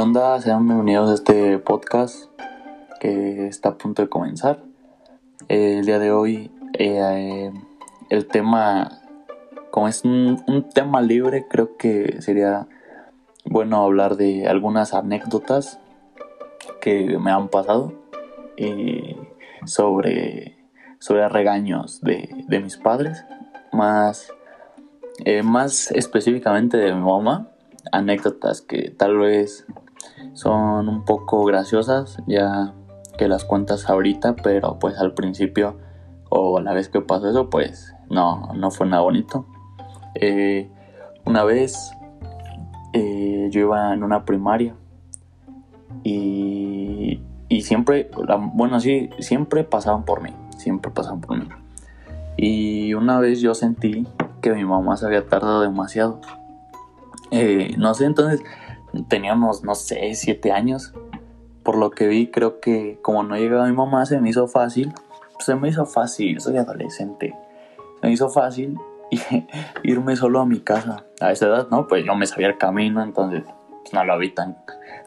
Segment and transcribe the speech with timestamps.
[0.00, 0.40] onda?
[0.40, 2.30] Sean bienvenidos a este podcast
[3.00, 4.62] que está a punto de comenzar.
[5.48, 7.52] el día de hoy eh,
[8.08, 9.02] el tema,
[9.70, 12.66] como es un, tema libre, creo que sería
[13.44, 15.80] bueno hablar de algunas anécdotas
[16.80, 17.92] que me han pasado
[19.66, 20.56] sobre,
[20.98, 23.22] sobre regaños de, mis padres,
[23.70, 24.32] más,
[25.26, 27.50] eh, más específicamente de mi mamá
[27.92, 29.66] anécdotas que tal vez
[30.34, 32.74] son un poco graciosas ya
[33.18, 35.76] que las cuentas ahorita, pero pues al principio
[36.28, 39.46] o la vez que pasó eso, pues no, no fue nada bonito.
[40.14, 40.70] Eh,
[41.24, 41.92] una vez
[42.92, 44.74] eh, yo iba en una primaria
[46.02, 48.10] y, y siempre,
[48.54, 51.48] bueno, sí, siempre pasaban por mí, siempre pasaban por mí.
[52.36, 54.06] Y una vez yo sentí
[54.40, 56.20] que mi mamá se había tardado demasiado
[57.30, 58.42] eh, no sé, entonces
[59.08, 60.92] teníamos, no sé, siete años.
[61.62, 64.92] Por lo que vi, creo que como no llegaba mi mamá, se me hizo fácil.
[65.38, 67.34] Se me hizo fácil, soy adolescente.
[68.00, 68.78] Se me hizo fácil
[69.82, 71.04] irme solo a mi casa.
[71.20, 71.86] A esa edad, ¿no?
[71.86, 73.44] Pues yo me sabía el camino, entonces
[73.82, 74.56] pues, no lo vi tan.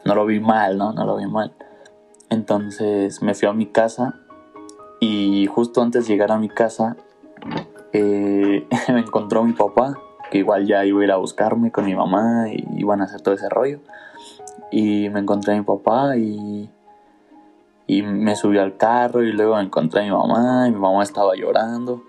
[0.04, 0.92] No lo vi mal, ¿no?
[0.92, 1.52] No lo vi mal.
[2.30, 4.14] Entonces me fui a mi casa
[5.00, 6.96] y justo antes de llegar a mi casa
[7.92, 9.98] eh, me encontró mi papá
[10.34, 13.20] que igual ya iba a ir a buscarme con mi mamá y iban a hacer
[13.20, 13.78] todo ese rollo.
[14.72, 16.68] Y me encontré a mi papá y,
[17.86, 21.36] y me subió al carro y luego encontré a mi mamá y mi mamá estaba
[21.36, 22.02] llorando.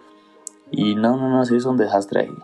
[0.72, 2.36] Y no, no, no, se hizo un desastre ahí.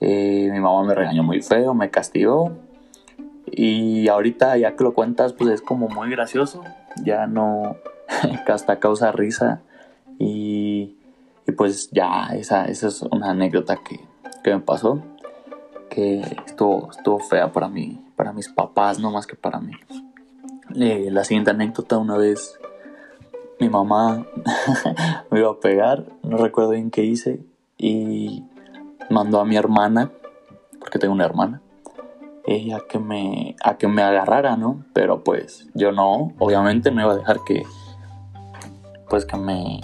[0.00, 2.50] Eh, mi mamá me regañó muy feo, me castigó.
[3.44, 6.64] Y ahorita ya que lo cuentas, pues es como muy gracioso.
[7.04, 7.76] Ya no,
[8.46, 9.60] hasta causa risa.
[10.18, 10.96] Y,
[11.46, 14.10] y pues ya, esa, esa es una anécdota que,
[14.42, 15.02] que me pasó,
[15.88, 19.72] que estuvo, estuvo fea para mí, para mis papás, no más que para mí.
[20.74, 22.58] La siguiente anécdota, una vez
[23.60, 24.26] mi mamá
[25.30, 27.40] me iba a pegar, no recuerdo bien qué hice,
[27.76, 28.44] y
[29.10, 30.10] mandó a mi hermana,
[30.80, 31.60] porque tengo una hermana,
[32.44, 34.84] ella que me, a que me agarrara, ¿no?
[34.92, 37.62] Pero pues yo no, obviamente no iba a dejar que,
[39.08, 39.80] pues que me,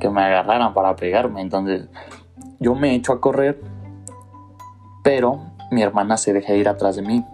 [0.00, 1.88] que me agarraran para pegarme, entonces
[2.60, 3.60] yo me echo a correr,
[5.02, 7.24] pero mi hermana se deja ir atrás de mí.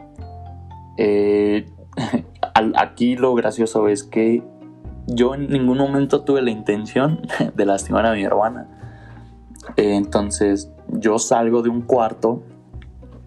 [0.96, 1.66] Eh,
[2.76, 4.42] aquí lo gracioso es que
[5.06, 7.22] yo en ningún momento tuve la intención
[7.54, 8.68] de lastimar a mi hermana.
[9.76, 12.42] Eh, entonces yo salgo de un cuarto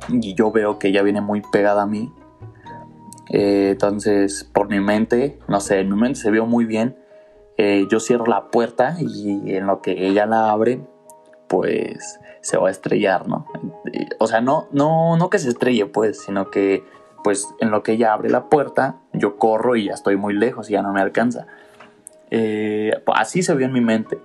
[0.09, 2.11] y yo veo que ella viene muy pegada a mí.
[3.29, 6.95] Eh, entonces por mi mente, no sé, en mi mente se vio muy bien.
[7.89, 10.79] yo cierro la puerta y en lo que ella la abre,
[11.47, 13.45] pues se va a estrellar, ¿no?
[14.19, 16.83] O sea, no, no, no que se estrelle, pues, sino que,
[17.23, 20.69] pues, en lo que ella abre la puerta, yo corro y ya estoy muy lejos
[20.69, 21.47] y ya no me alcanza.
[22.31, 24.17] Eh, así se vio en mi mente,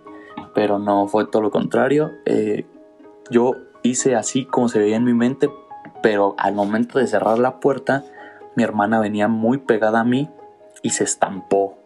[0.55, 2.13] pero no fue todo lo contrario.
[2.25, 2.67] Eh,
[3.31, 5.51] yo hice así como se veía en mi mente,
[6.03, 8.05] pero al momento de cerrar la puerta,
[8.57, 10.29] mi hermana venía muy pegada a mí
[10.83, 11.79] y se estampó.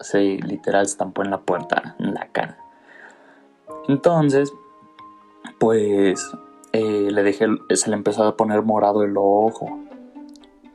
[0.00, 2.58] Se literal estampó en la puerta, en la cara.
[3.88, 4.52] Entonces,
[5.58, 6.32] pues
[6.72, 9.80] eh, le dejé, se le empezó a poner morado el ojo.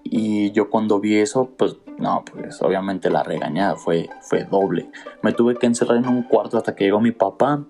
[0.04, 4.90] Y yo cuando vi eso, pues no, pues obviamente la regañada fue, fue doble.
[5.22, 7.66] Me tuve que encerrar en un cuarto hasta que llegó mi papá.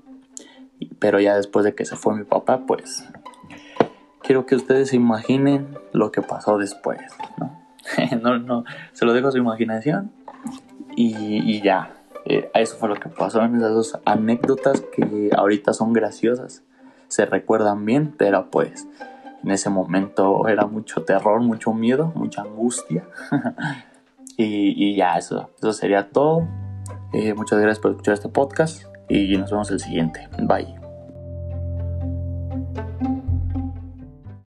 [0.99, 3.03] Pero ya después de que se fue mi papá, pues
[4.21, 7.01] quiero que ustedes imaginen lo que pasó después,
[7.37, 7.59] ¿no?
[8.21, 10.11] no, no, se lo dejo a su imaginación.
[10.95, 11.95] Y, ya,
[12.25, 16.63] eh, eso fue lo que pasó en esas dos anécdotas que ahorita son graciosas
[17.09, 18.87] se recuerdan bien, pero pues
[19.43, 23.05] en ese momento era mucho terror, mucho miedo, mucha angustia.
[24.37, 26.47] y, ya, eso, eso sería todo.
[27.13, 30.27] Eh, muchas gracias por escuchar este podcast y nos vemos el siguiente.
[30.39, 30.78] Bye.